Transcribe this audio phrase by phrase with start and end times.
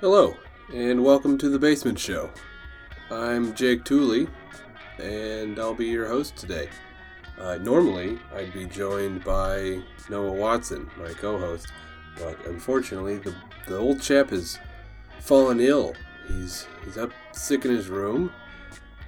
[0.00, 0.34] Hello,
[0.72, 2.30] and welcome to the Basement Show.
[3.10, 4.28] I'm Jake Tooley,
[4.98, 6.70] and I'll be your host today.
[7.38, 11.66] Uh, normally, I'd be joined by Noah Watson, my co host,
[12.18, 13.34] but unfortunately, the,
[13.66, 14.58] the old chap has
[15.18, 15.94] fallen ill.
[16.28, 18.32] He's, he's up sick in his room.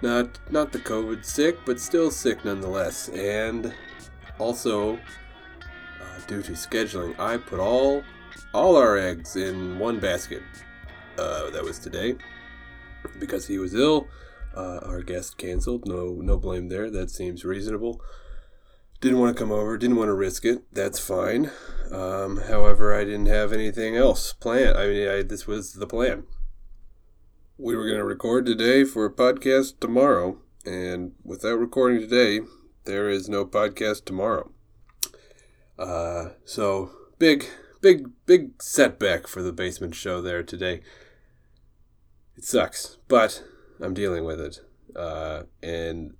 [0.02, 3.08] Not, not the COVID sick, but still sick nonetheless.
[3.08, 3.72] And
[4.38, 8.04] also, uh, due to scheduling, I put all
[8.52, 10.42] all our eggs in one basket.
[11.18, 12.16] Uh, that was today
[13.18, 14.08] because he was ill.
[14.54, 15.86] Uh, our guest canceled.
[15.86, 16.90] No, no blame there.
[16.90, 18.00] That seems reasonable.
[19.00, 19.76] Didn't want to come over.
[19.76, 20.62] Didn't want to risk it.
[20.72, 21.50] That's fine.
[21.90, 24.76] Um, however, I didn't have anything else planned.
[24.76, 26.24] I mean, I, this was the plan.
[27.58, 32.40] We were going to record today for a podcast tomorrow, and without recording today,
[32.84, 34.50] there is no podcast tomorrow.
[35.78, 37.46] Uh, so big,
[37.82, 40.80] big, big setback for the basement show there today.
[42.36, 43.44] It sucks, but
[43.80, 44.60] I'm dealing with it.
[44.96, 46.14] Uh, and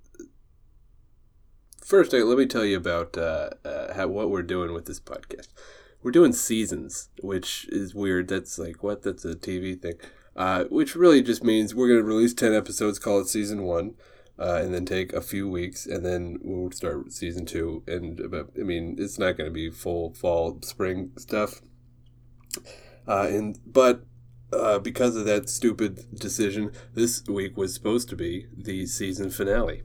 [1.83, 5.47] first, let me tell you about uh, uh, how what we're doing with this podcast.
[6.03, 8.27] We're doing seasons, which is weird.
[8.27, 9.01] That's like what?
[9.01, 9.95] That's a TV thing.
[10.35, 13.93] Uh, which really just means we're going to release 10 episodes, call it season one,
[14.39, 17.83] uh, and then take a few weeks, and then we'll start season two.
[17.87, 21.61] And but, I mean, it's not going to be full fall, spring stuff.
[23.07, 24.05] Uh, and but
[24.51, 29.83] uh, because of that stupid decision, this week was supposed to be the season finale.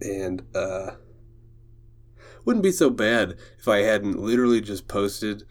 [0.00, 0.92] And uh,
[2.44, 5.42] wouldn't be so bad if I hadn't literally just posted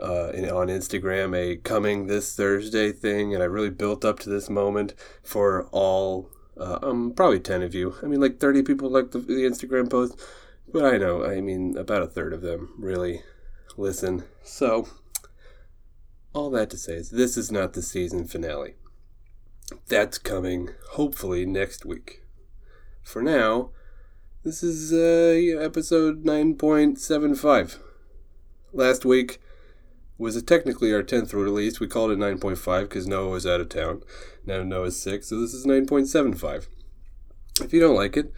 [0.00, 4.50] uh, on Instagram a coming this Thursday thing, and I really built up to this
[4.50, 7.96] moment for all, uh, um, probably 10 of you.
[8.02, 10.20] I mean, like 30 people like the, the Instagram post,
[10.72, 13.22] but I know, I mean, about a third of them really
[13.76, 14.24] listen.
[14.42, 14.88] So,
[16.32, 18.74] all that to say is this is not the season finale.
[19.88, 22.22] That's coming hopefully next week.
[23.02, 23.70] For now,
[24.44, 27.78] this is uh, episode 9.75.
[28.72, 29.40] Last week
[30.22, 31.80] was technically our 10th release.
[31.80, 34.02] We called it 9.5 because Noah was out of town.
[34.46, 36.68] Now Noah's sick, so this is 9.75.
[37.60, 38.32] If you don't like it,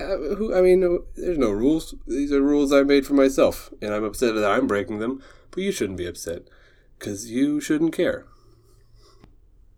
[0.00, 0.80] uh, who, I mean,
[1.16, 1.94] there's no rules.
[2.06, 5.62] These are rules I made for myself, and I'm upset that I'm breaking them, but
[5.62, 6.42] you shouldn't be upset
[6.98, 8.26] because you shouldn't care.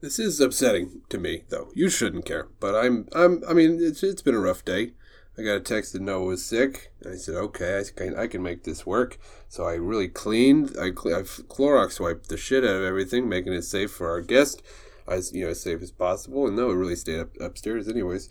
[0.00, 1.70] This is upsetting to me, though.
[1.74, 3.42] You shouldn't care, but I'm, I'm.
[3.48, 4.92] I mean, it's it's been a rough day.
[5.38, 8.42] I got a text that Noah was sick, I said, "Okay, I can I can
[8.42, 10.74] make this work." So I really cleaned.
[10.78, 14.62] I I Clorox wiped the shit out of everything, making it safe for our guest,
[15.06, 16.46] as you know, as safe as possible.
[16.46, 18.28] And Noah really stayed up upstairs, anyways.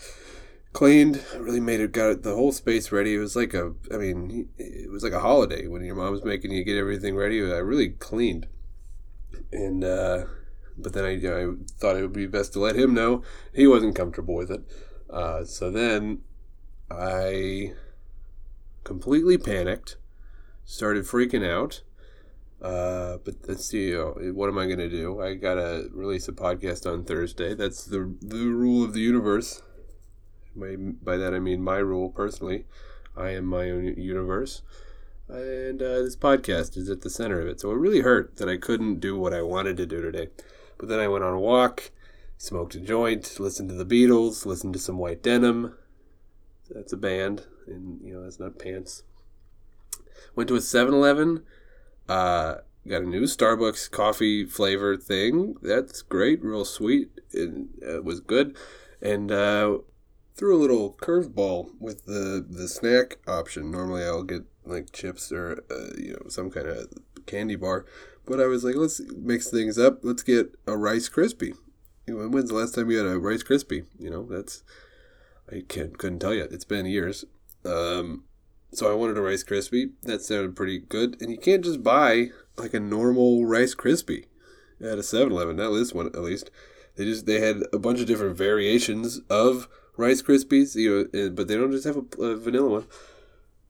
[0.73, 3.15] Cleaned, really made it, got the whole space ready.
[3.15, 6.51] It was like a, I mean, it was like a holiday when your mom's making
[6.51, 7.39] you get everything ready.
[7.41, 8.47] I really cleaned
[9.51, 10.25] and uh,
[10.77, 13.23] but then I, you know, I thought it would be best to let him know
[13.53, 14.61] he wasn't comfortable with it.
[15.09, 16.19] Uh, so then
[16.89, 17.73] I
[18.83, 19.97] completely panicked,
[20.63, 21.81] started freaking out.
[22.61, 25.21] Uh, but let's see, what am I going to do?
[25.21, 27.53] I got to release a podcast on Thursday.
[27.53, 29.61] That's the the rule of the universe.
[30.55, 32.65] By, by that I mean my rule personally.
[33.15, 34.61] I am my own universe
[35.27, 37.59] and uh, this podcast is at the center of it.
[37.59, 40.29] So it really hurt that I couldn't do what I wanted to do today.
[40.77, 41.91] But then I went on a walk,
[42.37, 45.75] smoked a joint, listened to the Beatles, listened to some White Denim.
[46.75, 49.03] That's a band, and you know that's not pants.
[50.35, 51.43] Went to a 7-Eleven.
[52.09, 52.55] Uh,
[52.85, 55.55] got a new Starbucks coffee flavor thing.
[55.61, 57.11] That's great, real sweet.
[57.31, 58.57] It, it was good,
[59.01, 59.77] and uh,
[60.35, 63.71] threw a little curveball with the the snack option.
[63.71, 66.89] Normally, I'll get like chips or uh, you know some kind of
[67.25, 67.85] candy bar.
[68.25, 69.99] But I was like, let's mix things up.
[70.03, 71.55] Let's get a Rice Krispie.
[72.05, 73.85] You know, when's the last time you had a Rice Krispie?
[73.97, 74.63] You know, that's
[75.51, 76.43] I can't couldn't tell you.
[76.43, 77.25] It's been years.
[77.63, 78.23] Um,
[78.71, 79.91] so I wanted a Rice Krispie.
[80.03, 81.21] That sounded pretty good.
[81.21, 84.25] And you can't just buy like a normal Rice Krispie
[84.81, 85.55] at a 7-Eleven.
[85.55, 86.51] Not this one, at least.
[86.95, 90.75] They just they had a bunch of different variations of Rice Krispies.
[90.75, 92.87] You know, but they don't just have a, a vanilla one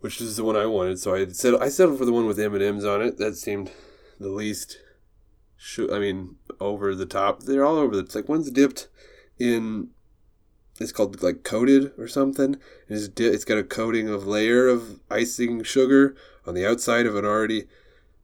[0.05, 0.99] which is the one I wanted.
[0.99, 1.63] So I settled.
[1.63, 3.17] I settled for the one with M and M's on it.
[3.17, 3.71] That seemed
[4.19, 4.77] the least.
[5.57, 7.41] Sh- I mean, over the top.
[7.41, 8.03] They're all over the.
[8.03, 8.87] It's like one's dipped
[9.39, 9.89] in.
[10.79, 12.57] It's called like coated or something.
[12.89, 17.15] It's di- it's got a coating of layer of icing sugar on the outside of
[17.15, 17.65] an already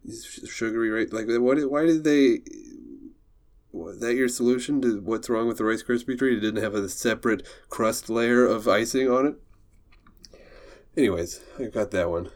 [0.09, 1.11] sugary right.
[1.11, 1.57] Like what?
[1.69, 2.41] Why did they?
[3.71, 6.37] Was that your solution to what's wrong with the Rice Krispie treat?
[6.37, 9.35] It didn't have a separate crust layer of icing on it.
[10.97, 12.29] Anyways, I got that one.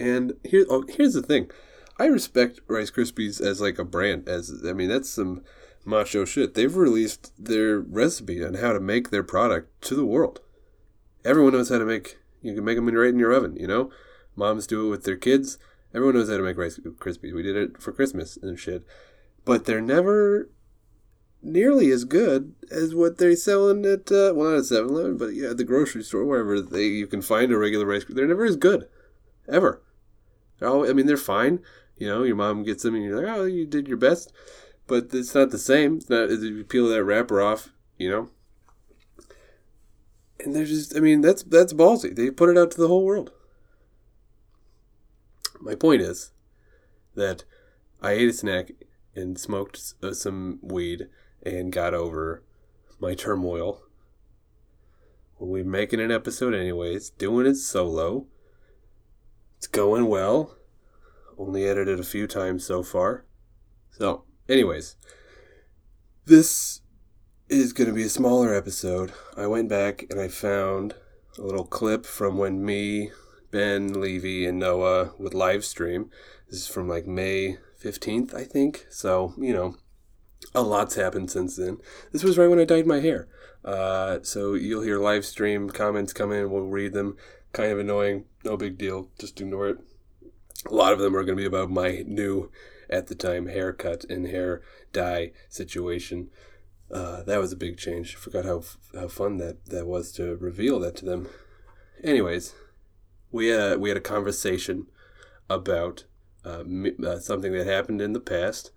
[0.00, 1.50] And here, oh, here's the thing.
[1.98, 4.28] I respect Rice Krispies as like a brand.
[4.28, 5.42] As I mean, that's some
[5.84, 6.54] macho shit.
[6.54, 10.40] They've released their recipe on how to make their product to the world.
[11.24, 12.18] Everyone knows how to make.
[12.42, 13.56] You can make them right in your oven.
[13.56, 13.90] You know,
[14.36, 15.58] moms do it with their kids.
[15.94, 17.34] Everyone knows how to make Rice Krispies.
[17.34, 18.84] We did it for Christmas and shit,
[19.44, 20.48] but they're never
[21.42, 25.50] nearly as good as what they're selling at uh, well not at 7-Eleven, but yeah,
[25.50, 28.04] at the grocery store, wherever they you can find a regular rice.
[28.08, 28.88] They're never as good,
[29.48, 29.82] ever.
[30.62, 31.60] All, I mean, they're fine.
[31.96, 34.32] You know, your mom gets them, and you're like, oh, you did your best,
[34.90, 35.98] but it's not the same.
[35.98, 38.28] It's not you peel that wrapper off, you know.
[40.40, 42.14] And they're just, I mean, that's that's ballsy.
[42.14, 43.30] They put it out to the whole world.
[45.60, 46.32] My point is
[47.14, 47.44] that
[48.02, 48.72] I ate a snack
[49.14, 51.06] and smoked uh, some weed
[51.44, 52.42] and got over
[52.98, 53.82] my turmoil.
[55.38, 58.26] We're making an episode anyways, doing it solo.
[59.56, 60.56] It's going well.
[61.38, 63.24] Only edited a few times so far.
[63.92, 64.96] So, anyways,
[66.26, 66.80] this
[67.48, 69.12] is going to be a smaller episode.
[69.36, 70.94] I went back and I found
[71.38, 73.12] a little clip from when me,
[73.50, 76.10] Ben, Levy, and Noah would live stream.
[76.48, 78.86] This is from like May 15th, I think.
[78.90, 79.76] So, you know,
[80.54, 81.78] a lot's happened since then.
[82.12, 83.28] This was right when I dyed my hair.
[83.64, 86.50] Uh, so you'll hear live stream comments come in.
[86.50, 87.16] We'll read them.
[87.52, 88.24] Kind of annoying.
[88.44, 89.10] No big deal.
[89.18, 89.78] Just ignore it.
[90.68, 92.50] A lot of them are going to be about my new,
[92.90, 96.28] at the time, haircut and hair dye situation.
[96.92, 98.16] Uh, that was a big change.
[98.16, 98.62] I forgot how
[98.94, 101.28] how fun that, that was to reveal that to them.
[102.02, 102.54] Anyways,
[103.30, 104.86] we a, we had a conversation
[105.48, 106.04] about
[106.44, 106.64] uh,
[107.06, 108.72] uh, something that happened in the past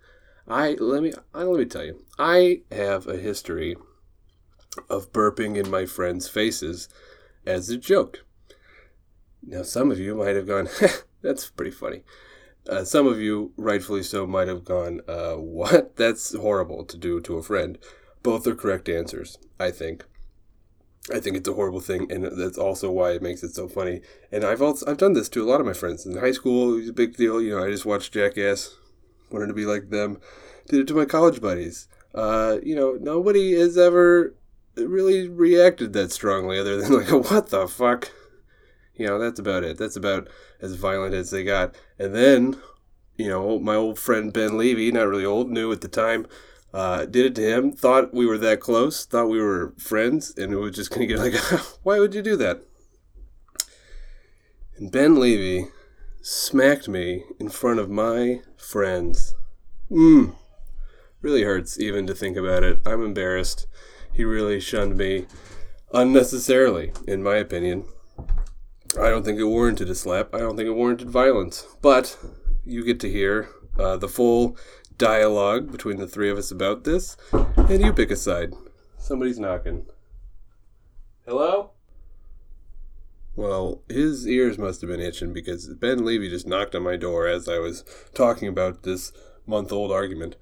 [0.46, 3.76] I let me I, let me tell you, I have a history
[4.90, 6.88] of burping in my friends' faces
[7.46, 8.24] as a joke.
[9.42, 10.68] Now, some of you might have gone,
[11.22, 12.02] "That's pretty funny."
[12.68, 15.96] Uh, some of you, rightfully so, might have gone, uh, "What?
[15.96, 17.78] That's horrible to do to a friend."
[18.22, 20.04] Both are correct answers, I think.
[21.12, 24.00] I think it's a horrible thing, and that's also why it makes it so funny.
[24.32, 26.72] And I've also I've done this to a lot of my friends in high school.
[26.72, 27.42] It was a big deal.
[27.42, 28.74] You know, I just watched Jackass
[29.30, 30.18] wanted to be like them.
[30.68, 31.88] Did it to my college buddies.
[32.14, 34.34] Uh, you know, nobody has ever
[34.76, 38.10] really reacted that strongly other than like, what the fuck?
[38.96, 39.76] You know, that's about it.
[39.76, 40.28] That's about
[40.60, 41.74] as violent as they got.
[41.98, 42.60] And then,
[43.16, 46.26] you know, my old friend Ben Levy, not really old, new at the time,
[46.72, 50.52] uh, did it to him, thought we were that close, thought we were friends, and
[50.52, 51.34] it was just to get like,
[51.82, 52.62] why would you do that?
[54.76, 55.68] And Ben Levy
[56.20, 59.34] smacked me in front of my friends.
[59.90, 60.34] Mmm.
[61.22, 62.80] Really hurts even to think about it.
[62.84, 63.66] I'm embarrassed.
[64.12, 65.26] He really shunned me
[65.92, 67.84] unnecessarily, in my opinion.
[69.00, 70.34] I don't think it warranted a slap.
[70.34, 71.66] I don't think it warranted violence.
[71.82, 72.16] But
[72.64, 73.48] you get to hear
[73.78, 74.56] uh, the full
[74.96, 78.54] dialogue between the three of us about this, and you pick a side.
[78.96, 79.86] Somebody's knocking.
[81.26, 81.70] Hello?
[83.36, 87.26] Well, his ears must have been itching because Ben Levy just knocked on my door
[87.26, 89.12] as I was talking about this
[89.44, 90.36] month old argument.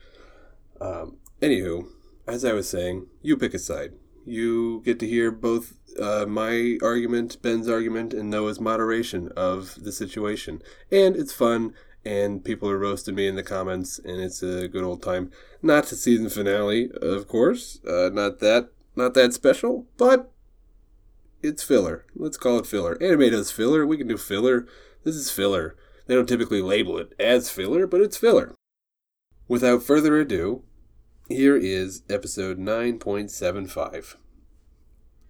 [0.81, 1.87] Um, anywho,
[2.26, 3.94] as I was saying, you pick a side.
[4.24, 9.92] You get to hear both uh, my argument, Ben's argument, and Noah's moderation of the
[9.92, 10.62] situation.
[10.90, 11.74] And it's fun,
[12.04, 15.31] and people are roasting me in the comments, and it's a good old time.
[15.60, 17.81] Not the season finale, of course.
[17.86, 20.31] Uh, not that, not that special, but
[21.43, 22.06] it's filler.
[22.14, 23.00] Let's call it filler.
[23.02, 23.86] Anime does filler.
[23.86, 24.67] We can do filler.
[25.05, 25.76] This is filler.
[26.06, 28.55] They don't typically label it as filler, but it's filler.
[29.48, 30.62] Without further ado,
[31.29, 34.17] here is episode 9.75.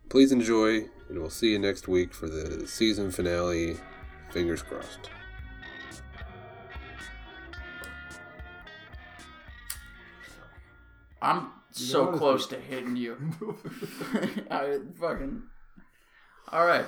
[0.09, 3.77] Please enjoy, and we'll see you next week for the season finale.
[4.31, 5.11] Fingers crossed.
[11.21, 13.17] I'm so close to hitting you.
[14.51, 15.43] I fucking
[16.51, 16.87] all right.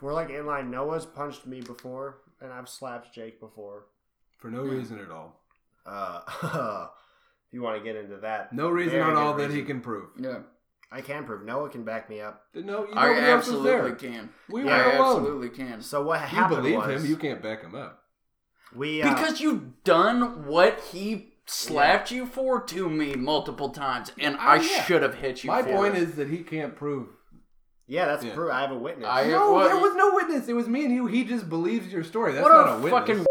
[0.00, 0.70] We're like in line.
[0.70, 3.84] Noah's punched me before, and I've slapped Jake before.
[4.38, 5.41] For no reason at all.
[5.84, 6.20] Uh,
[7.48, 9.80] if you want to get into that, No reason at all good that he can
[9.80, 10.08] prove.
[10.18, 10.38] Yeah.
[10.94, 11.44] I can prove.
[11.46, 12.44] Noah can back me up.
[12.54, 13.94] No, you I nobody else was absolutely there.
[13.94, 14.30] can.
[14.50, 15.16] We Yeah, were I alone.
[15.18, 15.80] absolutely can.
[15.80, 16.64] So what happened?
[16.66, 18.02] You believe was him, you can't back him up.
[18.74, 24.36] we uh, Because you've done what he slapped you for to me multiple times, and
[24.36, 24.82] I Oh, yeah.
[24.84, 25.48] should have hit you.
[25.48, 26.02] My for point it.
[26.02, 27.08] is that he can't prove.
[27.86, 28.34] yeah, that's Yeah.
[28.34, 28.52] proof.
[28.52, 29.08] I have a witness.
[29.10, 30.46] I- No, well, there was no witness.
[30.48, 31.06] It was me and you.
[31.06, 32.32] He just believes your story.
[32.32, 33.26] That's what not a, a, witness.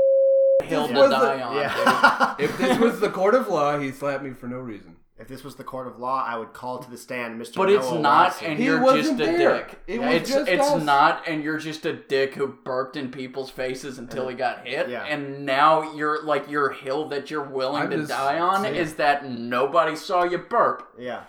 [0.79, 1.55] Fucking hill to was die the- on.
[1.55, 2.35] yeah.
[2.39, 4.97] If this was the court of law, he slapped me for no reason.
[5.19, 7.55] If this was the court of law, I would call to the stand, Mr.
[7.57, 8.47] But it's Noah not, Watson.
[8.47, 9.57] and He you're wasn't just a there.
[9.57, 9.79] dick.
[9.85, 10.83] It was it's just it's us.
[10.83, 14.89] not, and you're just a dick who burped in people's faces until he got hit.
[14.89, 15.03] Yeah.
[15.03, 18.73] And now you're like your hill that you're willing I'm to just die on saying.
[18.73, 20.87] is that nobody saw you burp.
[20.97, 21.25] yeah.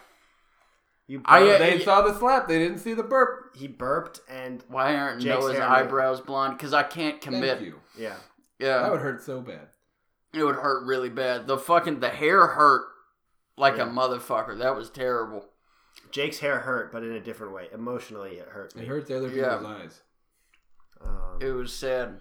[1.06, 2.48] You I, burped, uh, They y- saw the slap.
[2.48, 3.54] They didn't see the burp.
[3.56, 6.56] he burped and Why aren't Jake's Noah's hair, eyebrows blonde?
[6.56, 7.58] Because I can't commit.
[7.58, 7.80] Thank you.
[7.98, 8.14] yeah.
[8.62, 9.68] Yeah, That would hurt so bad.
[10.32, 11.46] it would hurt really bad.
[11.46, 12.86] The fucking the hair hurt
[13.56, 13.84] like Yeah.
[13.84, 14.56] a motherfucker.
[14.58, 15.48] That was terrible.
[16.10, 17.68] Jake's hair hurt, but in a different way.
[17.72, 18.86] Emotionally, it hurt It me.
[18.86, 19.56] hurts other Yeah.
[19.66, 20.02] eyes.
[21.00, 22.20] Um, It was sad.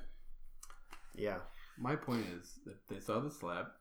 [1.13, 1.39] yeah.
[1.77, 3.71] My point is that they saw the slap,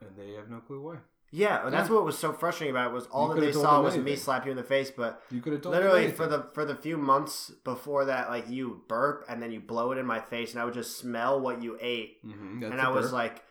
[0.00, 0.98] and they have no clue why.
[1.34, 3.80] Yeah, and that's what was so frustrating about it was all You that they saw
[3.80, 6.66] was me slap you in the face, but You could have literally for the for
[6.66, 10.20] the few months before that, like you burp and then you blow it in my
[10.20, 13.42] face, and I would just smell what you ate, hmm and I was like,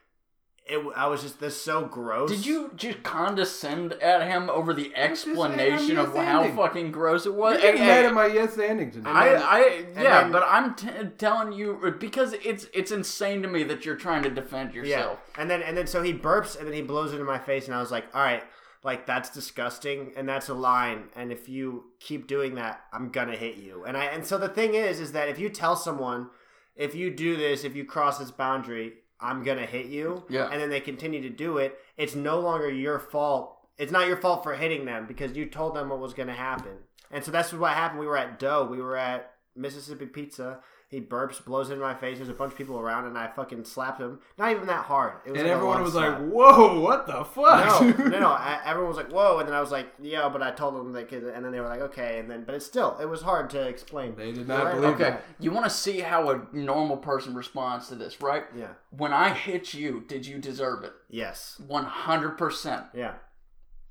[0.71, 0.85] it.
[0.95, 2.29] I was just this so gross.
[2.31, 6.41] Did you just condescend at him over the just saying I'm explanation of yes how
[6.41, 6.55] ending.
[6.57, 7.61] fucking gross it was?
[7.61, 7.79] You're was?
[7.79, 9.11] getting mad at my yes ending tonight.
[9.11, 10.87] I, then- I, yeah, then- but I'm t-
[11.17, 15.19] telling you because it's it's insane to me that you're trying to defend Yeah, yourself.
[15.37, 17.67] and then and then so he burps and then he blows it in my face,
[17.67, 18.43] and I was like, all right.
[18.83, 21.09] Like that's disgusting, and that's a line.
[21.15, 23.83] And if you keep doing that, I'm gonna hit you.
[23.83, 26.31] And I and so the thing is, is that if you tell someone,
[26.75, 30.23] if you do this, if you cross this boundary, I'm gonna hit you.
[30.29, 30.49] Yeah.
[30.51, 31.77] And then they continue to do it.
[31.97, 33.57] It's no longer your fault.
[33.77, 36.77] It's not your fault for hitting them because you told them what was gonna happen.
[37.11, 37.99] And so that's what happened.
[37.99, 38.65] We were at Doe.
[38.65, 40.59] We were at Mississippi Pizza.
[40.91, 42.17] He burps, blows it in my face.
[42.17, 44.19] There's a bunch of people around, and I fucking slapped him.
[44.37, 45.13] Not even that hard.
[45.25, 46.19] It was and like everyone was slap.
[46.19, 48.27] like, "Whoa, what the fuck?" No, no, no.
[48.27, 50.93] I, everyone was like, "Whoa!" And then I was like, "Yeah," but I told them
[50.93, 53.49] like, and then they were like, "Okay." And then, but it's still, it was hard
[53.51, 54.15] to explain.
[54.17, 55.23] They did not right believe Okay, that.
[55.39, 58.43] you want to see how a normal person responds to this, right?
[58.53, 58.73] Yeah.
[58.89, 60.91] When I hit you, did you deserve it?
[61.09, 61.55] Yes.
[61.65, 62.87] One hundred percent.
[62.93, 63.13] Yeah.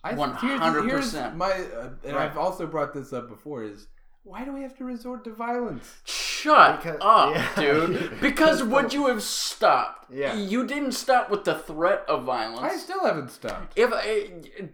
[0.05, 0.41] 100%.
[0.41, 2.31] Here's, here's my, uh, and Right.
[2.31, 3.63] I've also brought this up before.
[3.65, 3.87] Is
[4.23, 5.97] why do we have to resort to violence?
[6.05, 7.49] Shut Because- up, yeah.
[7.57, 8.21] dude.
[8.21, 10.11] Because would you have stopped?
[10.13, 10.35] Yeah.
[10.35, 12.61] You didn't stop with the threat of violence.
[12.73, 13.79] I still haven't stopped.
[13.79, 14.01] If uh,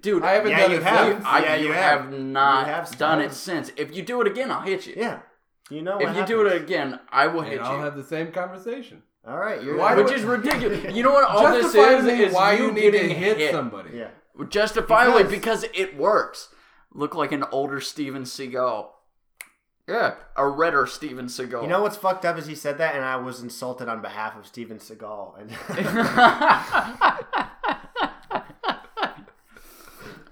[0.00, 1.06] dude, I haven't Yeah, done you it have.
[1.12, 1.24] since.
[1.26, 2.12] I, Yeah, you you have, have.
[2.12, 3.70] not You have done it since.
[3.76, 4.94] If you do it again, I'll hit you.
[4.96, 5.20] Yeah.
[5.70, 5.98] You know.
[5.98, 7.58] If what you do it again, I will hit you.
[7.58, 9.02] and I'll have the same conversation.
[9.26, 9.62] all right.
[9.62, 10.94] You're Why Which is ridiculous.
[10.94, 11.74] You know what all this is?
[11.74, 13.52] Is why you you need to getting hit, hit.
[13.52, 13.90] somebody.
[13.98, 14.10] Yeah.
[14.48, 16.48] Justifiably Because- because it works.
[16.92, 18.88] Look like an older Steven Seagal.
[19.88, 21.62] Yeah, a redder Steven Seagal.
[21.62, 24.36] You know what's fucked up is he said that, and I was insulted on behalf
[24.36, 25.40] of Steven Seagal.
[25.40, 25.50] And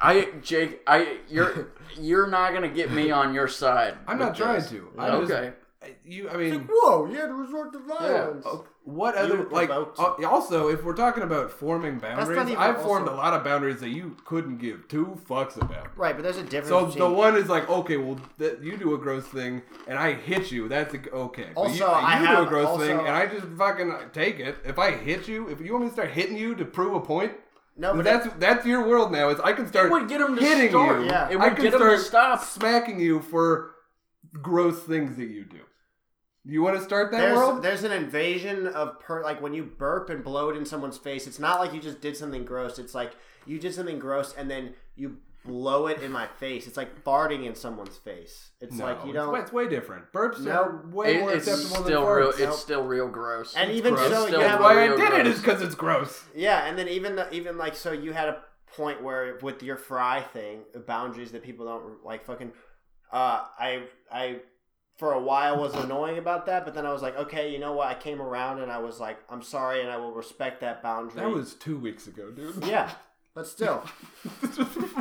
[0.00, 3.96] I Jake, I you're you're not gonna get me on your side.
[4.08, 4.70] I'm not trying this.
[4.70, 4.90] to.
[4.98, 5.52] I'm Okay.
[5.52, 5.63] Just,
[6.04, 8.44] you, I mean, whoa, you had to resort to violence.
[8.46, 9.70] oh, what You other like?
[9.70, 9.84] uh,
[10.28, 14.16] also, if we're talking about forming boundaries, I've formed a lot of boundaries that you
[14.24, 15.96] couldn't give two fucks about.
[15.96, 16.68] Right, but there's a difference.
[16.68, 19.98] So between, the one is like, okay, well, th- you do a gross thing, and
[19.98, 20.68] I hit you.
[20.68, 21.48] That's a, okay.
[21.54, 24.38] But Also, you, I you do a gross also- thing, and I just fucking take
[24.38, 24.56] it.
[24.64, 27.00] If I hit you, if you want me to start hitting you to prove a
[27.00, 27.32] point,
[27.76, 29.30] no, but that's that's your world now.
[29.30, 31.00] Is I can start It would get him to hitting start.
[31.00, 31.06] you.
[31.06, 31.28] Yeah.
[31.28, 32.44] It I would can get him start to stop.
[32.44, 33.72] smacking you for
[34.40, 35.58] gross things that you do.
[36.46, 37.62] You want to start that there's world?
[37.62, 41.26] there's an invasion of per like when you burp and blow it in someone's face.
[41.26, 42.78] It's not like you just did something gross.
[42.78, 43.12] It's like
[43.46, 46.66] you did something gross and then you blow it in my face.
[46.66, 48.50] It's like farting in someone's face.
[48.60, 49.32] It's no, like you it's don't.
[49.32, 50.10] way, it's way different.
[50.12, 50.52] Burps No.
[50.52, 52.32] are way It- more it's acceptable than still real.
[52.32, 52.40] farts.
[52.40, 53.54] It's still real gross.
[53.54, 54.10] and even gross.
[54.10, 55.26] so, It's you still have why I did it gross.
[55.26, 56.24] is because it's gross.
[56.34, 58.42] yeah, and then even the, even like so you had a
[58.76, 62.52] point where with your fry thing, boundaries that people don't like fucking.
[63.12, 64.40] Uh, I I
[64.96, 67.72] for a while was annoying about that, but then I was like, okay, you know
[67.72, 67.88] what?
[67.88, 71.20] I came around and I was like, I'm sorry, and I will respect that boundary.
[71.20, 72.64] That was two weeks ago, dude.
[72.64, 72.90] yeah,
[73.34, 73.78] but still,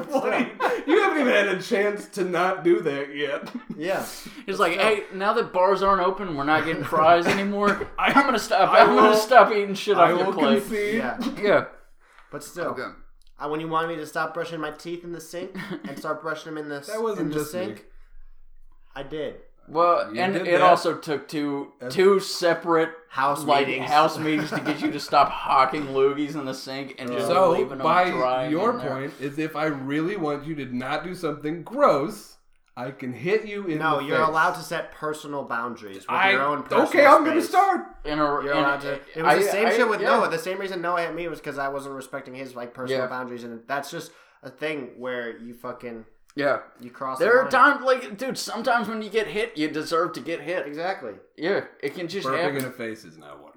[0.07, 0.88] What?
[0.88, 3.51] you haven't even had a chance to not do that yet.
[3.77, 4.05] yeah.
[4.47, 7.88] It's like, hey, now that bars aren't open, we're not getting fries anymore.
[8.00, 8.71] I- I'm gonna stop.
[8.73, 10.59] I I'm gonna stop eating shit I off your will plate.
[10.63, 10.95] concede.
[10.95, 11.65] Yeah, Yeah.
[12.31, 12.88] but still, Okay.
[13.39, 15.55] uh, when you wanted me to stop brushing my teeth in the sink
[15.88, 17.81] and start brushing them in the That wasn't in the just sink, me.
[18.95, 19.35] I did.
[19.67, 20.62] Well, You and it that.
[20.62, 23.89] also took two two separate House like meetings.
[23.89, 27.51] house meetings to get you to stop hawking loogies in the sink and just So,
[27.51, 31.03] leaving them by drying your in point, is if I really want you to not
[31.03, 32.38] do something gross,
[32.75, 34.27] I can hit you in the No, the you're face.
[34.27, 37.86] allowed to set personal boundaries with I, your own personal okay, I'm gonna start.
[38.03, 39.20] in a, You're in allowed a- to.
[39.20, 40.08] It was the same I- shit with yeah.
[40.17, 40.29] Noah.
[40.29, 43.08] The same reason Noah hit me was because I wasn't respecting his like personal Yeah.
[43.08, 46.59] boundaries, and that's just a thing where you fucking Yeah.
[46.79, 47.19] you cross.
[47.19, 47.51] There the are line.
[47.51, 48.37] times like, dude.
[48.37, 50.65] Sometimes when you get hit, you deserve to get hit.
[50.67, 51.13] Exactly.
[51.37, 52.57] Yeah, it can just Burping happen.
[52.57, 53.51] in the face is not one.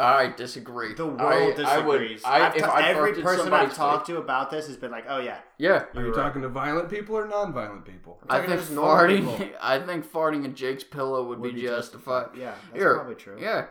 [0.00, 0.94] I disagree.
[0.94, 2.22] The world I, disagrees.
[2.24, 4.92] I would, I, if ta- I every person I've talked to about this has been
[4.92, 5.86] like, "Oh yeah, yeah.
[5.94, 6.14] Are you right.
[6.14, 8.20] talking to violent people or non-violent people?
[8.30, 9.38] I think farting.
[9.38, 9.56] people.
[9.60, 12.28] I think farting in Jake's pillow would, Would be, be justified.
[12.36, 13.66] yeah, that's Here, probably true." Yeah.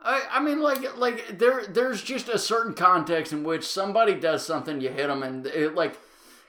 [0.00, 4.44] I, I mean, like, like there, there's just a certain context in which somebody does
[4.46, 5.98] something, you hit them, and it, like,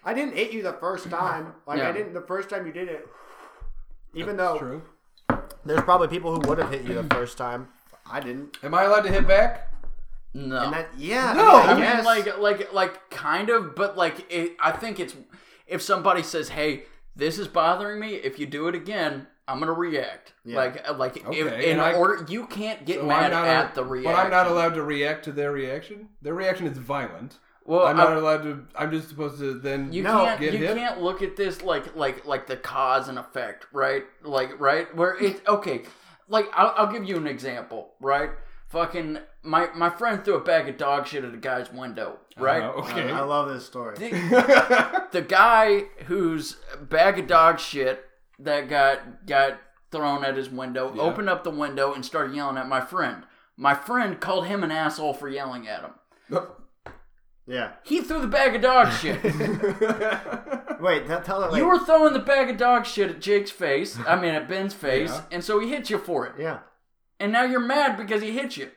[0.06, 1.54] I didn't hit you the first time.
[1.68, 1.90] Like Yeah.
[1.90, 3.08] I didn't the first time you did it.
[4.14, 4.82] Even That's though true.
[5.66, 7.68] there's probably people who would have hit you the first time,
[8.10, 8.58] I didn't.
[8.64, 9.72] Am I allowed to hit back?
[10.34, 10.58] no.
[10.64, 14.26] And that yeah, No, I, I mean, mean, like, like, like, kind of, but like,
[14.32, 15.16] it, I think it's
[15.66, 16.84] if somebody says, "Hey,
[17.16, 18.16] this is bothering me.
[18.16, 20.58] If you do it again, I'm gonna react." Yeah.
[20.58, 23.84] Like, uh, like, if, in I- order, you can't get So mad at a- the
[23.86, 24.12] reaction.
[24.14, 26.10] But I'm not allowed to react to their reaction.
[26.22, 27.40] Their reaction is violent.
[27.66, 28.66] Well, I'm I- not allowed to.
[28.76, 29.92] I'm just supposed to then.
[29.92, 30.78] You No, can't get you hit?
[30.78, 34.04] can't look at this like like like the cause and effect, right?
[34.24, 35.84] Like right where it okay.
[36.28, 38.30] Like I'll, I'll give you an example, right?
[38.70, 42.64] Fucking my my friend threw a bag of dog shit at a guy's window, right?
[42.64, 43.12] Uh, okay.
[43.12, 43.96] I love this story.
[43.98, 48.04] The, the guy whose bag of dog shit
[48.40, 49.60] that got got
[49.92, 53.24] thrown at his window opened up the window and started yelling at my friend.
[53.56, 55.92] My friend called him an asshole for yelling at him.
[57.48, 57.74] Yeah.
[57.84, 59.22] He threw the bag of dog shit.
[60.80, 61.52] Wait, that, tell it.
[61.52, 63.98] Like, You were throwing the bag of dog shit at Jake's face.
[64.08, 65.22] I mean, at Ben's face, Yeah.
[65.32, 66.34] and so he hit you for it.
[66.40, 66.60] yeah.
[67.20, 68.72] And now you're mad because he hit you.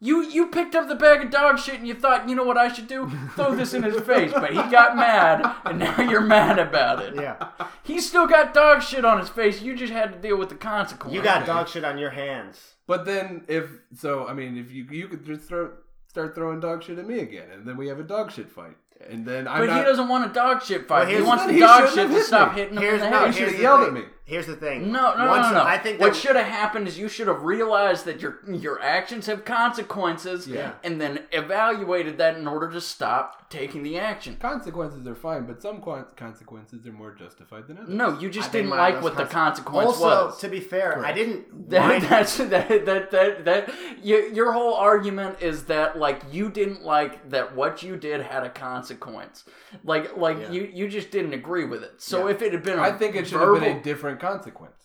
[0.00, 2.58] You you picked up the bag of dog shit and you thought, you know what
[2.58, 3.08] I should do?
[3.36, 4.32] Throw this in his face.
[4.32, 7.14] But he got mad, and now you're mad about it.
[7.14, 7.36] Yeah.
[7.84, 9.62] He still got dog shit on his face.
[9.62, 11.14] You just had to deal with the consequence.
[11.14, 12.74] You got dog shit on your hands.
[12.88, 13.66] But then, if
[13.96, 15.70] so, I mean, if you you could just throw
[16.14, 18.76] start throwing dog shit at me again, and then we have a dog shit fight,
[19.10, 19.78] and then I'm But not.
[19.78, 21.08] he doesn't want a dog shit fight.
[21.08, 22.60] Well, he wants the- dog shit to hit stop me.
[22.60, 23.34] hitting him Here's in the head.
[23.34, 24.04] Here's should've yelled at me.
[24.26, 24.90] Here's the thing.
[24.90, 25.64] No, no, Once- no, no.
[25.64, 28.80] I think what that- should have happened is you should have realized that your your
[28.80, 30.72] actions have consequences, Yeah.
[30.82, 34.36] and then evaluated that in order to stop taking the action.
[34.40, 37.90] Consequences are fine, but some quan- consequences are more justified than others.
[37.90, 40.38] No, you just I think didn't mine like was what the conse- consequence Also, was.
[40.40, 41.44] to be fair, I didn't.
[41.70, 43.70] That, mind- that's that that that that
[44.02, 48.42] you, your whole argument is that like you didn't like that what you did had
[48.44, 49.44] a consequence.
[49.84, 50.50] Like like Yeah.
[50.50, 52.00] you you just didn't agree with it.
[52.00, 52.32] So Yeah.
[52.34, 54.80] if it had been, a I think it should have been a different consequence.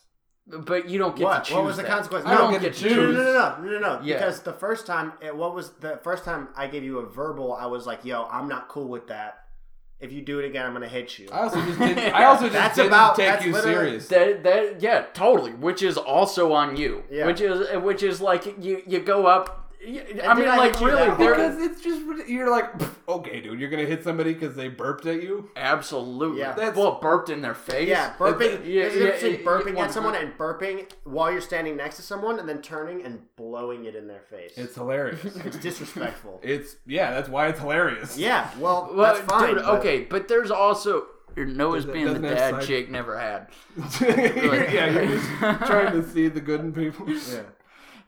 [0.48, 1.44] but you don't get What?
[1.44, 1.56] to choose.
[1.56, 1.92] What was the that.
[1.92, 2.26] consequence?
[2.26, 3.18] You I don't don't get get to to No, choose.
[3.18, 4.02] no, no, no, no, no, no.
[4.04, 4.16] Yeah.
[4.18, 7.54] Because the first time, it, what was the first time I gave you a verbal?
[7.54, 9.40] I was like, "Yo, I'm not cool with that.
[10.00, 12.14] If you do it again, I'm gonna hit you." I also just didn't.
[12.16, 14.08] I also just That's didn't about- take that's you serious.
[14.08, 15.52] That that yeah, totally.
[15.54, 17.04] Which is also on you.
[17.12, 17.26] Yeah.
[17.28, 19.69] Which is which is like you you go up.
[19.82, 22.70] You- I mean, I like really, because it's just you're like,
[23.08, 25.50] okay, dude, you're gonna hit somebody because they burped at you.
[25.56, 26.40] absolutely.
[26.40, 26.52] Yeah.
[26.54, 27.88] That's well burped in their face.
[27.88, 28.66] Yeah, burping.
[28.66, 31.96] Yeah, there's a yeah, yeah, burping yeah, at someone and burping while you're standing next
[31.96, 34.54] to someone, and then turning and blowing it in their face.
[34.58, 35.24] It's hilarious.
[35.46, 36.40] It's disrespectful.
[36.44, 38.18] it's yeah, that's why it's hilarious.
[38.18, 39.56] yeah, well, Well, that's fine.
[39.56, 41.06] dude, but- okay, but there's also
[41.38, 43.48] Noah's Does it- being the doesn't have dad side- Jake never had.
[44.02, 45.28] yeah, you're just
[45.66, 47.10] trying to see the good in people.
[47.10, 47.42] Yeah.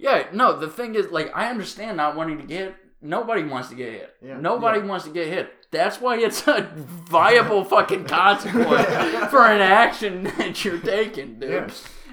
[0.02, 2.76] Yeah, no, the thing is, like, I understand not wanting to get.
[3.04, 4.14] Nobody wants to get hit.
[4.22, 4.38] Yeah.
[4.40, 5.52] Nobody wants to get hit.
[5.72, 8.86] That's why it's a viable fucking consequence
[9.30, 11.50] for an action that you're taking, dude.
[11.52, 11.70] Yeah.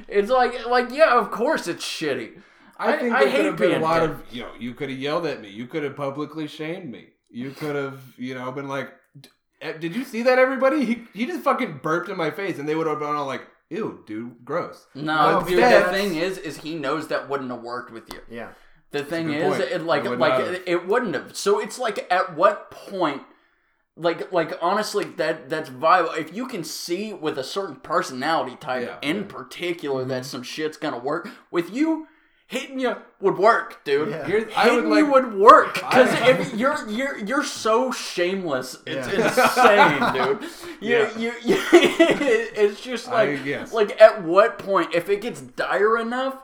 [0.06, 2.40] It's like, like, yeah, of course it's shitty.
[2.78, 4.10] I I- think I there could hate have been a lot dead.
[4.10, 4.52] of you know.
[4.58, 5.48] You could have yelled at me.
[5.50, 7.08] You could have publicly shamed me.
[7.30, 9.28] You could have you know been like, "D-
[9.60, 10.84] eh, "Did you see that, everybody?
[10.84, 13.42] He he just fucking burped in my face," and they would have been all like,
[13.70, 15.62] "Ew, dude, gross." No, dude.
[15.62, 18.20] The thing is, is he knows that wouldn't have worked with you.
[18.28, 18.48] Yeah.
[18.90, 19.70] The thing is, point.
[19.70, 21.36] it like would like it, it wouldn't have.
[21.36, 23.22] So it's like at what point
[23.96, 28.86] like like honestly that that's viable if you can see with a certain personality type
[28.86, 29.08] Yeah.
[29.10, 30.10] in particular Mm-hmm.
[30.10, 32.06] that some shit's gonna work with you
[32.48, 34.24] hitting you would work dude Yeah.
[34.26, 38.78] Here's, hitting I would like you would work because if you're you're you're so shameless
[38.86, 39.28] it's Yeah.
[39.28, 41.18] insane dude you, Yeah.
[41.18, 43.72] you, you it's just I- like yes.
[43.72, 46.42] like at what point if it gets dire enough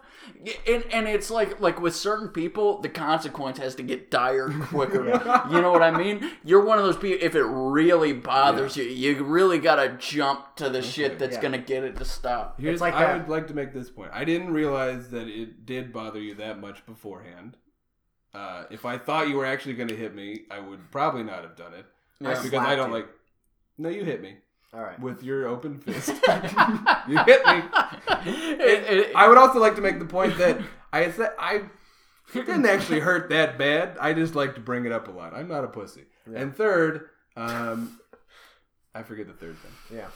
[0.67, 5.05] and, and it's like like with certain people the consequence has to get dire quicker
[5.51, 8.85] you know what i mean you're one of those people if it really bothers you
[8.85, 11.43] you really gotta jump to the shit that's Yeah.
[11.43, 13.21] gonna get it to stop Here's, It's like I that.
[13.21, 14.11] would like to make this point.
[14.13, 17.57] I didn't realize that it did bother you that much beforehand.
[18.35, 21.43] Uh, if I thought you were actually going to hit me, I would probably not
[21.43, 21.87] have done it
[22.21, 22.31] Yeah.
[22.43, 22.95] because I don't you.
[22.97, 23.09] like.
[23.79, 24.37] No, you hit me
[24.75, 24.99] All right.
[25.01, 26.09] with your open fist.
[26.09, 27.63] you hit me.
[28.27, 30.61] It- it- I would also like to make the point that
[30.93, 31.55] I said I
[32.35, 33.97] it didn't actually hurt that bad.
[34.01, 35.35] I just like to bring it up a lot.
[35.35, 36.05] I'm not a pussy.
[36.35, 38.01] And third, um,
[38.95, 39.99] I forget the third thing.
[39.99, 40.07] Yeah.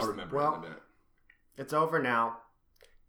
[0.00, 0.82] I'll remember well- in a minute.
[1.58, 2.38] It's over now.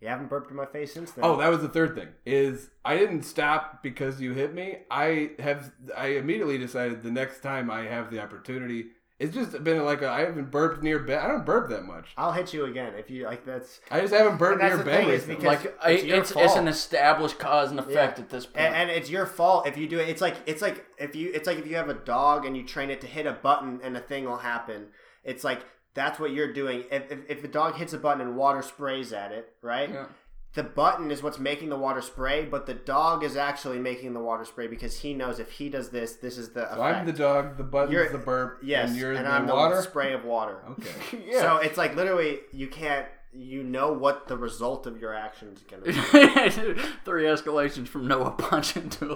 [0.02, 1.24] You haven't burped in my face since then.
[1.24, 2.08] Oh, that was the third thing.
[2.26, 4.80] Is I didn't stop because you hit me.
[4.90, 8.88] I have I immediately decided the next time I have the opportunity.
[9.22, 11.20] It's just been like I I haven't burped near bed.
[11.20, 12.08] I don't burp that much.
[12.18, 13.46] I'll hit you again if you like.
[13.46, 15.36] That's I just haven't burped near the Ben thing is recently.
[15.36, 18.24] because- Like I, it's your it's it's an established cause and effect Yeah.
[18.24, 18.66] at this point.
[18.66, 20.10] and, and it's your fault if you do it.
[20.10, 22.66] It's like it's like if you it's like if you have a dog and you
[22.66, 24.88] train it to hit a button and a thing will happen.
[25.24, 25.62] It's like
[25.94, 26.86] that's what you're doing.
[26.92, 29.90] If if, if the dog hits a button and water sprays at it, right?
[29.90, 30.06] Yeah.
[30.54, 34.20] The button is what's making the water spray, but the dog is actually making the
[34.20, 36.70] water spray because he knows if he does this, this is the.
[36.76, 37.58] so I'm the dog.
[37.58, 38.60] The button's You're- the burp.
[38.62, 39.78] Yes, and you're and the I'm water.
[39.78, 40.58] the spray of water.
[40.72, 41.24] Okay.
[41.28, 41.40] yeah.
[41.40, 43.08] So it's like literally you can't.
[43.34, 46.82] You know what the result of your action is going to be.
[47.06, 49.16] Three escalations from Noah punching to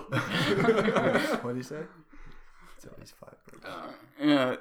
[1.41, 1.81] what do you say?
[2.77, 3.35] It's always five.
[4.21, 4.55] Yeah.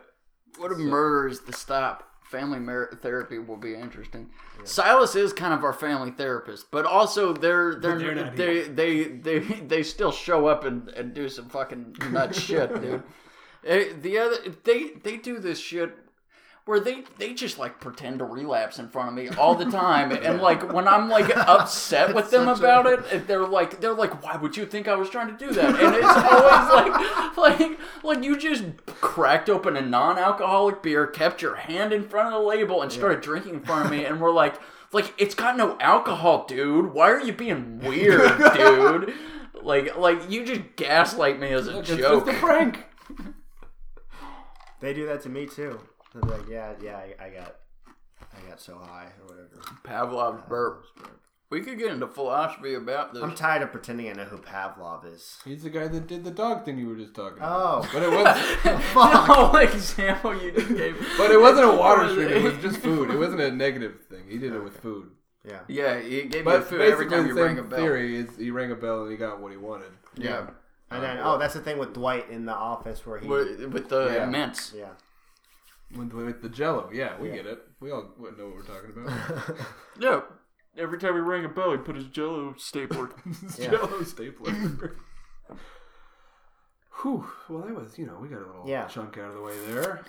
[0.58, 2.10] What if murder is the stop?
[2.24, 4.28] Family mar- therapy will be interesting.
[4.64, 9.04] Silas is kind of our family therapist, but also they're they're, you're not they, they
[9.04, 13.02] they they still show up and, and do some fucking nut shit, dude.
[13.66, 15.96] Eh, The other they they do this shit
[16.66, 20.12] where they they just like pretend to relapse in front of me all the time,
[20.12, 23.92] and like when I'm like upset with them such a- about it, they're like they're
[23.92, 25.78] like, why would you think I was trying to do that?
[25.78, 31.56] And it's always like like like you just cracked open a non-alcoholic beer, kept your
[31.56, 34.32] hand in front of the label, and started drinking in front of me, and we're
[34.32, 34.54] like.
[34.92, 36.92] Like it's got no alcohol, dude.
[36.92, 38.20] Why are you being weird,
[38.54, 39.12] dude?
[39.60, 42.26] Like, like you just gaslight me as a It's joke.
[42.26, 42.84] just a prank.
[44.80, 45.80] They do that to me too.
[46.14, 47.56] They're like, yeah, yeah, I, I got,
[48.20, 49.50] I got so high or whatever.
[49.84, 50.84] Pavlov's uh, burp.
[51.50, 53.22] We could get into philosophy about this.
[53.22, 55.38] I'm tired of pretending I know who Pavlov is.
[55.44, 57.84] He's the guy that did the dog thing you were just talking about.
[57.84, 59.12] Oh, But it was fuck!
[59.26, 60.96] the whole example you just gave.
[61.18, 63.10] but it wasn't a water stream, it was just food.
[63.10, 64.24] It wasn't a negative thing.
[64.28, 65.10] He did it with food.
[65.48, 65.60] yeah.
[65.68, 67.78] Yeah, he gave me But food every basically time you the rang same a bell.
[67.78, 69.90] theory is he rang a bell and he got what he wanted.
[70.16, 70.46] Yeah,
[70.90, 73.88] And then, oh, that's the thing with Dwight in the office where he, with, with
[73.90, 74.26] the Yeah.
[74.26, 74.72] mints.
[74.76, 74.86] yeah.
[75.96, 76.90] With, with the jello.
[76.92, 77.60] Yeah, we get it.
[77.80, 79.58] We all know what we're talking about.
[80.00, 80.20] Yeah.
[80.76, 83.10] Every time he rang a bell, he put his Jello stapler.
[83.58, 83.70] Yeah.
[83.70, 84.96] Jello stapler.
[87.02, 87.26] Whew.
[87.48, 88.86] Well, that was, you know, we got a little Yeah.
[88.86, 90.04] chunk out of the way there.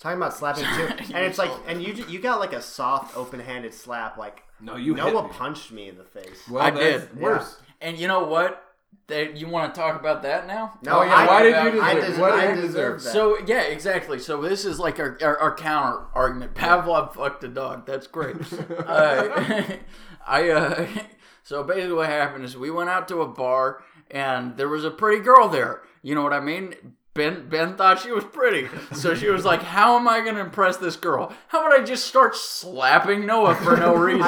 [0.00, 3.74] Talking about slapping too, and it's like, and you you got like a soft, open-handed
[3.74, 4.16] slap.
[4.16, 5.30] Like No, you hit Noah me.
[5.30, 6.48] punched me in the face.
[6.48, 7.16] Well, I did.
[7.18, 7.56] Worse.
[7.80, 8.62] and you know what?
[9.06, 10.74] They, you want to talk about that now?
[10.84, 13.02] No, Oh, yeah, I, why did you I deserve- deserve, what did I deserve deserve?
[13.04, 13.10] that.
[13.12, 14.18] So yeah, exactly.
[14.18, 16.54] So this is like our, our, our counter argument.
[16.54, 17.86] Pavlov fucked a dog.
[17.86, 18.36] That's great.
[18.86, 19.62] uh,
[20.26, 20.86] I uh,
[21.42, 24.90] so basically what happened is we went out to a bar and there was a
[24.90, 25.80] pretty girl there.
[26.02, 26.74] You know what I mean?
[27.18, 30.76] Ben Ben thought she was pretty, so she was like, "How am I gonna impress
[30.78, 31.32] this girl?
[31.48, 34.24] How about I just start slapping Noah for no reason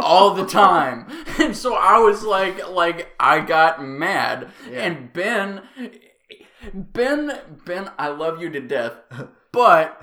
[0.00, 1.06] all the time?"
[1.38, 5.62] And so I was like, like I got mad, and Ben
[6.72, 8.94] Ben, Ben, I love you to death,
[9.52, 10.02] but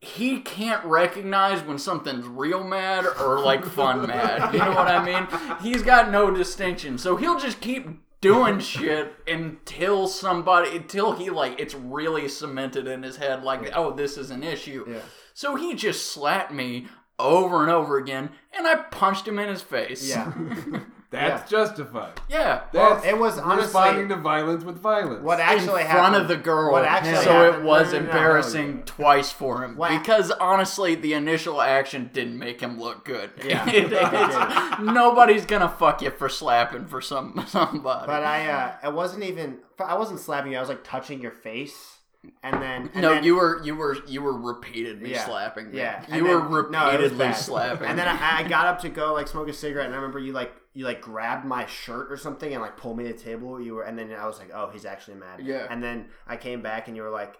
[0.00, 4.52] he can't recognize when something's real mad or like fun mad.
[4.52, 5.26] You know what I mean?
[5.60, 7.88] He's got no distinction, so he'll just keep
[8.20, 13.92] doing shit until somebody, until he like it's really cemented in his head, like, oh,
[13.92, 14.84] this is an issue.
[14.88, 15.00] Yeah.
[15.34, 19.62] So he just slapped me over and over again, and I punched him in his
[19.62, 20.08] face.
[20.08, 20.32] yeah,
[21.10, 22.20] That's justified.
[22.28, 22.64] yeah.
[22.70, 25.22] That's it was honestly- responding to violence with violence.
[25.22, 26.16] what actually in actually front happened?
[26.22, 26.70] of the girl.
[26.72, 28.10] What actually so happened- it was no, no, no, no.
[28.18, 33.30] embarrassing twice for him What- because honestly, the initial action didn't make him look good.
[33.42, 33.66] Yeah.
[33.70, 38.06] It- it's- nobody's gonna fuck you for slapping for some somebody.
[38.06, 39.58] But I, uh, I wasn't even.
[39.78, 40.58] I wasn't slapping you.
[40.58, 41.97] I was like touching your face,
[42.42, 45.24] and then and no, then- you were you were you were repeatedly Yeah.
[45.24, 45.78] slapping me.
[45.78, 47.32] Yeah, you were then- no, repeatedly bad.
[47.36, 47.86] slapping.
[47.88, 48.08] And then.
[48.08, 50.52] I, I got up to go like smoke a cigarette, and I remember you like
[50.74, 53.60] you like grabbed my shirt or something and like pulled me to the table.
[53.60, 55.40] You were, and then I was like, oh, he's actually mad.
[55.42, 55.66] Yeah.
[55.70, 57.36] And then I came back, and you were like,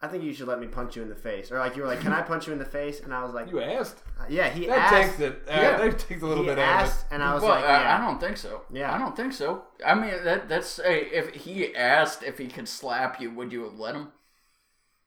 [0.00, 1.88] I think you should let me punch you in the face, or like you were
[1.88, 3.00] like, can I punch you in the face?
[3.00, 3.98] And I was like, You asked.
[4.28, 5.18] yeah, he That asked.
[5.18, 5.42] takes it.
[5.48, 5.76] Uh, Yeah.
[5.76, 7.14] That takes a little he bit out of asked, it.
[7.14, 7.96] and I was well, like, I, yeah.
[7.98, 8.62] I don't think so.
[8.72, 8.94] Yeah.
[8.94, 9.64] I don't think so.
[9.84, 13.64] I mean, that that's hey, if he asked if he could slap you, would you
[13.64, 14.12] have let him?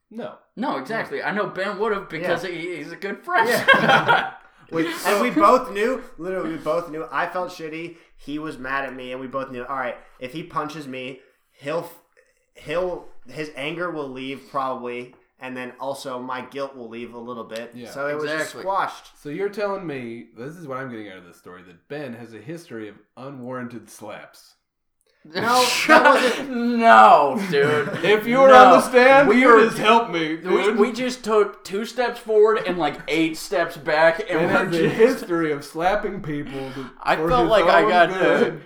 [0.09, 0.35] No.
[0.57, 1.23] No, exactly.
[1.23, 2.49] I know Ben would have because Yeah.
[2.51, 3.47] he, he's a good friend.
[4.71, 7.05] Wait, and we both knew, literally, we both knew.
[7.11, 7.97] I felt shitty.
[8.17, 9.65] He was mad at me, and we both knew.
[9.65, 11.19] All right, if he punches me,
[11.51, 11.89] he'll,
[12.55, 17.43] he'll, his anger will leave probably, and then also my guilt will leave a little
[17.43, 17.71] bit.
[17.73, 17.89] Yeah.
[17.89, 18.61] so it was just Exactly.
[18.61, 19.19] squashed.
[19.21, 22.13] So you're telling me this is what I'm getting out of this story that Ben
[22.13, 24.55] has a history of unwarranted slaps.
[25.23, 26.49] No, that wasn't.
[26.79, 28.03] no, dude.
[28.03, 28.55] If you were No.
[28.65, 30.77] on the stand, We you were- just help me, We, dude.
[30.79, 34.75] we just took two steps forward and like eight steps back, and and we're has
[34.75, 34.95] a just.
[34.95, 36.71] history of slapping people.
[36.73, 38.61] to- I for felt his like I own got good.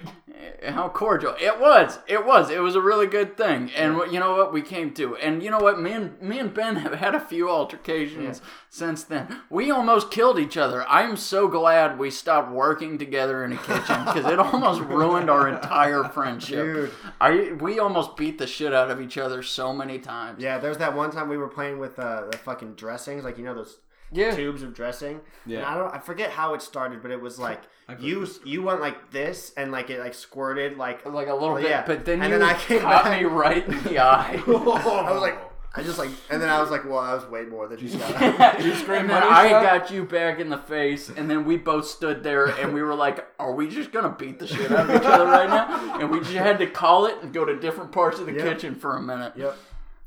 [0.67, 1.99] How cordial it was.
[2.07, 2.49] It was.
[2.49, 5.41] It was a really good thing, and what you know what we came to, and
[5.43, 9.41] you know what me and me and Ben have had a few altercations since then.
[9.49, 10.85] We almost killed each other.
[10.87, 15.47] I'm so glad we stopped working together in a kitchen because it almost ruined our
[15.47, 16.65] entire friendship.
[16.65, 16.91] Dude.
[17.19, 20.41] I we almost beat the shit out of each other so many times.
[20.41, 23.43] Yeah, there's that one time we were playing with uh, the fucking dressings, like you
[23.43, 23.77] know those
[24.11, 24.35] Yeah.
[24.35, 25.21] tubes of dressing.
[25.45, 25.57] Yeah.
[25.59, 27.61] And I don't, I forget how it started, but it was like
[27.99, 31.05] you you went like this, and like it like squirted like.
[31.05, 31.83] Like a little oh, bit, Yeah.
[31.85, 33.19] but then And you then I came caught back.
[33.21, 34.41] me right in the eye.
[34.45, 35.37] I was like,
[35.77, 37.99] I just like, and then I was like, well, that was way more than just
[37.99, 38.59] got.
[38.63, 39.61] You scream and then I shot?
[39.63, 42.95] got you back in the face, and then we both stood there and we were
[42.95, 46.09] like, "Are we just gonna beat the shit out of each other right now?" And
[46.09, 48.43] we just had to call it and go to different parts of the Yep.
[48.45, 49.33] kitchen for a minute.
[49.35, 49.57] yep.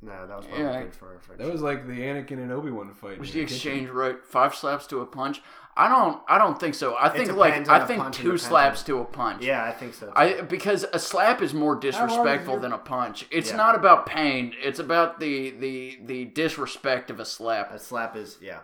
[0.01, 0.83] No, that was probably Yeah.
[0.83, 1.45] good for our friendship.
[1.47, 3.19] That was like the Anakin and Obi Wan fight.
[3.19, 4.17] Was the exchange right?
[4.25, 5.43] Five slaps to a punch?
[5.77, 6.21] I don't.
[6.29, 6.97] I don't think so.
[6.99, 9.43] I think like I think two slaps to a punch.
[9.45, 10.07] yeah, I think so.
[10.07, 10.13] Too.
[10.15, 13.27] I because a slap is more disrespectful your- than a punch.
[13.31, 13.57] It's Yeah.
[13.57, 14.55] not about pain.
[14.61, 17.73] It's about the the the disrespect of a slap.
[17.73, 18.61] a slap is yeah.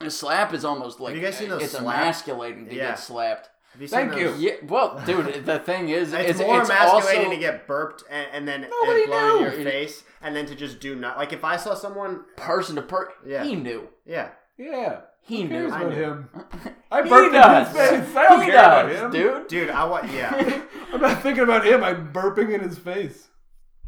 [0.00, 2.90] A slap is almost like you guys seen those it's slap- emasculating to Yeah.
[2.90, 3.50] get slapped.
[3.72, 4.34] Have you seen Thank you.
[4.38, 8.04] Yeah, well, dude, the thing is, It's, it's, more it's emasculating also to get burped
[8.08, 11.16] and, and then Nobody and blown in your face, and then to just do not
[11.16, 13.12] like if I saw someone, person to person.
[13.26, 13.44] Yeah.
[13.44, 13.88] He knew.
[14.06, 15.00] yeah, Yeah.
[15.22, 15.76] He Who cares knew.
[15.76, 16.02] about knew.
[16.02, 16.28] him?
[16.90, 17.68] I He burped in does.
[17.68, 17.76] his
[18.06, 18.16] face.
[18.16, 19.10] I don't he care does, about him.
[19.10, 19.48] dude.
[19.48, 21.84] dude, I want yeah, I'm not thinking about him.
[21.84, 23.28] I'm burping in his face.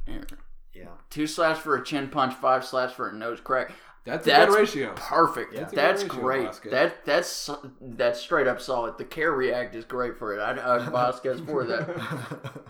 [0.06, 0.84] yeah.
[1.08, 3.72] Two slaps for a chin punch, five slaps for a nose crack.
[4.04, 4.92] That's, That's a good ratio.
[4.96, 5.54] Perfect.
[5.54, 6.44] That's a That's, good ratio, great.
[6.46, 6.72] Vasquez.
[6.72, 8.96] That that's that's straight up solid.
[8.98, 10.40] The care react is great for it.
[10.42, 12.62] I'd hug uh, Vasquez for that.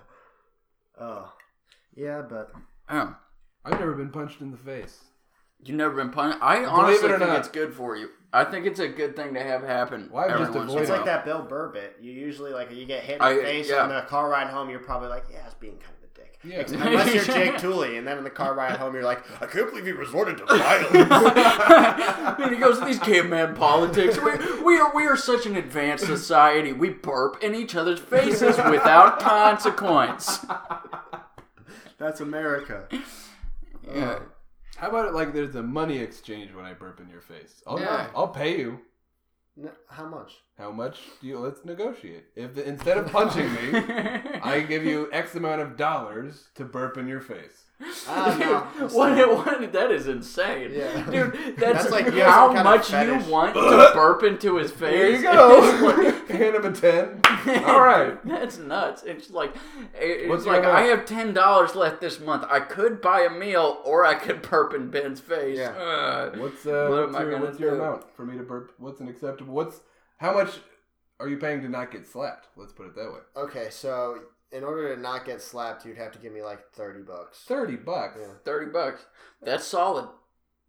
[1.01, 1.33] oh,
[1.94, 2.51] yeah, but
[2.88, 3.16] Oh,
[3.64, 4.99] I've never been punched in the face.
[5.62, 6.38] You've never been punched.
[6.40, 7.38] I it honestly or think not.
[7.40, 8.09] it's good for you.
[8.33, 10.09] I think it's a good thing to have happen.
[10.11, 11.96] Well, just once in it's like that Bill Burr bit.
[12.01, 13.83] You usually like you get hit in I- the face yeah.
[13.83, 14.70] on the car ride home.
[14.70, 16.38] You're probably like, yeah, it's being kind of a dick.
[16.42, 16.64] Yeah.
[16.87, 19.68] Unless you're Jake Tooley, and then in the car ride home, you're like, I can't
[19.68, 20.94] believe he resorted to violence.
[22.40, 24.16] and he goes, to "These caveman politics.
[24.16, 26.73] We, we are we are such an advanced society.
[26.73, 30.46] We burp in each other's faces without consequence."
[31.99, 32.88] That's America.
[33.94, 34.14] Yeah.
[34.14, 34.22] Um,
[34.76, 37.62] how about it like there's a money exchange when I burp in your face?
[37.66, 38.07] Oh, I'll, Yeah.
[38.14, 38.81] I'll pay you.
[39.59, 40.33] N- how much?
[40.57, 41.38] How much do you?
[41.38, 42.24] Let's negotiate.
[42.37, 43.59] If instead of punching me,
[44.42, 47.64] I give you X amount of dollars to burp in your face.
[48.06, 48.86] Ah, no.
[48.86, 50.72] Dude, what, what, that is insane.
[50.74, 51.10] Yeah.
[51.10, 54.22] Dude, that's, That's like you have how some kind of much you want to burp
[54.22, 54.80] into his face.
[54.80, 56.10] There you go.
[56.28, 57.20] Hand him a ten.
[57.64, 58.24] All right.
[58.26, 59.02] That's nuts.
[59.04, 59.54] It's like
[59.94, 60.64] it's What's like?
[60.64, 62.44] I have ten dollars left this month.
[62.48, 65.58] I could buy a meal or I could burp in Ben's face.
[65.58, 65.70] Yeah.
[65.70, 66.38] Ugh.
[66.38, 68.72] What's uh, What what's your, what's your amount for me to burp?
[68.78, 69.54] What's an acceptable?
[69.54, 69.80] What's
[70.18, 70.58] how much
[71.18, 72.48] are you paying to not get slapped?
[72.56, 73.20] Let's put it that way.
[73.36, 74.20] Okay, so
[74.52, 77.38] in order to not get slapped, you'd have to give me like thirty bucks.
[77.46, 78.18] Thirty bucks.
[78.20, 78.26] Yeah.
[78.44, 79.04] Thirty bucks.
[79.42, 80.08] That's solid,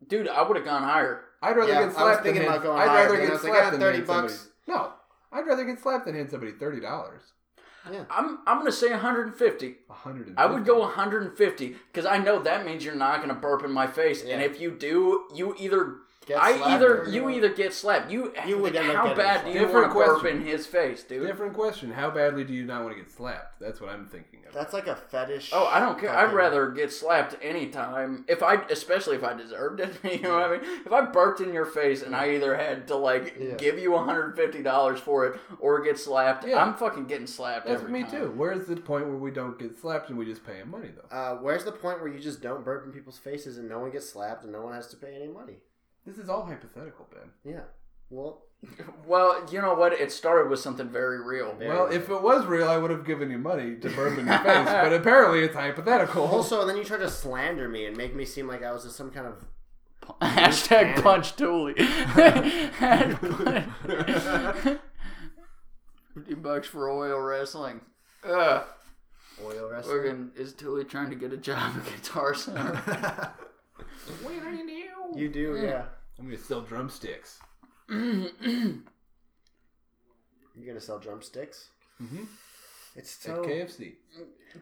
[0.07, 0.27] dude.
[0.27, 1.25] I would have gone higher.
[1.41, 3.17] I'd rather Yeah, I get was slapped thinking than about hit- going I'd higher, rather
[3.17, 4.27] but get was like, slapped ah, than 30 hit somebody.
[4.27, 4.47] bucks.
[4.67, 4.93] No,
[5.31, 7.21] I'd rather get slapped than hit somebody thirty dollars.
[7.91, 8.03] Yeah.
[8.11, 9.75] I'm I'm gonna say 150.
[9.89, 10.27] A hundred.
[10.27, 13.71] and I would go 150 because I know that means you're not gonna burp in
[13.71, 15.95] my face, and if you do, you either Get
[16.39, 17.31] I slapped either or you don't.
[17.33, 18.11] either get slapped.
[18.11, 20.37] You You would end up how getting bad do you want Different to burp question.
[20.41, 21.25] in his face, dude?
[21.27, 21.91] Different question.
[21.91, 23.59] How badly do you not want to get slapped?
[23.59, 24.53] That's what I'm thinking of.
[24.53, 25.51] That's like a fetish.
[25.53, 26.09] Oh, I don't care.
[26.09, 28.25] I'd fucking- rather get slapped anytime.
[28.27, 29.95] If I, especially if I deserved it.
[30.11, 30.61] You know what I mean?
[30.85, 33.55] If I burped in your face and I either had to like Yeah.
[33.55, 36.61] give you 150 dollars for it or get slapped, Yeah.
[36.63, 37.65] I'm fucking getting slapped.
[37.65, 38.11] That's every me time.
[38.11, 38.33] too.
[38.35, 41.15] Where's the point where we don't get slapped and we just pay him money though?
[41.15, 43.89] Uh, where's the point where you just don't burp in people's faces and no one
[43.91, 45.57] gets slapped and no one has to pay any money?
[46.05, 47.29] This is all hypothetical, Ben.
[47.53, 47.61] Yeah.
[48.09, 48.43] Well,
[49.07, 49.93] Well, you know what?
[49.93, 51.53] It started with something very real.
[51.53, 51.93] Very Well, real.
[51.95, 54.65] if it was real, I would have given you money to burn in your face.
[54.65, 56.23] But apparently, it's hypothetical.
[56.25, 58.95] also, then you try to slander me and make me seem like I was just
[58.97, 59.45] some kind of.
[60.21, 61.73] Hashtag punch Tooley.
[66.13, 67.81] Fifty bucks for oil wrestling.
[68.27, 68.63] Ugh.
[69.43, 70.03] Oil wrestler.
[70.03, 72.81] Fucking is Tooley trying to get a job at Guitar Center?
[75.15, 75.85] You do, yeah.
[76.19, 77.39] I'm gonna sell drumsticks.
[77.89, 78.81] You're
[80.67, 81.69] gonna sell drumsticks?
[82.01, 82.27] Mhm.
[82.95, 83.43] It's At so.
[83.43, 83.93] KFC.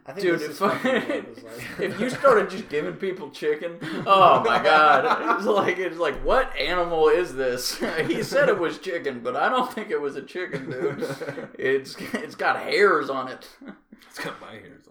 [0.05, 2.93] I think Dude, this if, is fucking what was like- if you started just giving
[2.93, 7.77] people chicken, oh my god, it's like it's like what animal is this?
[8.07, 11.03] he said it was chicken, but I don't think it was a chicken, dude.
[11.57, 13.49] It's it's got hairs on it.
[14.09, 14.87] It's got my hairs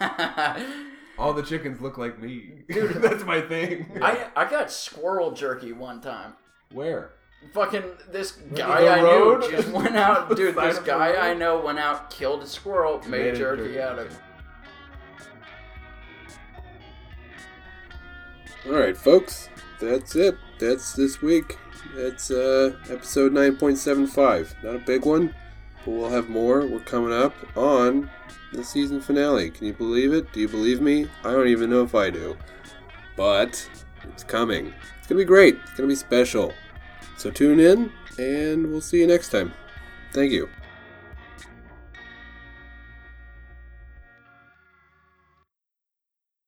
[0.00, 0.92] on.
[1.18, 2.64] All the chickens look like me.
[2.68, 3.86] Dude, that's my thing.
[4.02, 6.34] I I got squirrel jerky one time.
[6.72, 7.12] Where?
[7.52, 9.40] Fucking this guy the I road?
[9.42, 10.54] knew just went out, dude.
[10.54, 11.18] Side This of the guy road?
[11.18, 13.80] I know went out, killed a squirrel, made, Made jerky, jerky.
[13.80, 14.06] out of.
[14.10, 14.18] it.
[18.66, 19.48] All right, folks.
[19.80, 20.36] That's it.
[20.58, 21.56] That's this week.
[21.94, 24.62] That's uh, episode 9.75.
[24.64, 25.34] Not a big one,
[25.84, 26.66] but we'll have more.
[26.66, 28.10] We're coming up on
[28.52, 29.50] the season finale.
[29.50, 30.32] Can you believe it?
[30.32, 31.06] Do you believe me?
[31.24, 32.36] I don't even know if I do.
[33.16, 33.68] But
[34.04, 34.72] it's coming.
[34.98, 35.54] It's going to be great.
[35.54, 36.52] It's going to be special.
[37.16, 39.52] So tune in, and we'll see you next time.
[40.12, 40.48] Thank you.